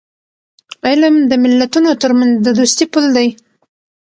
علم 0.87 1.15
د 1.29 1.31
ملتونو 1.43 1.91
ترمنځ 2.01 2.33
د 2.45 2.47
دوستی 2.57 2.85
پل 2.93 3.05
دی. 3.15 3.27